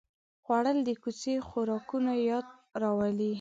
خوړل 0.43 0.77
د 0.87 0.89
کوڅې 1.03 1.35
خوراکونو 1.47 2.11
یاد 2.29 2.47
راولي 2.81 3.29